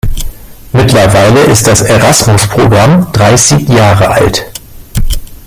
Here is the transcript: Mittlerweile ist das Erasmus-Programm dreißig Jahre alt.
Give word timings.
Mittlerweile 0.73 1.41
ist 1.43 1.67
das 1.67 1.83
Erasmus-Programm 1.83 3.11
dreißig 3.11 3.69
Jahre 3.69 4.09
alt. 4.09 4.51